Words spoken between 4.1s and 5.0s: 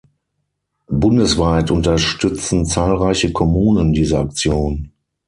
Aktion.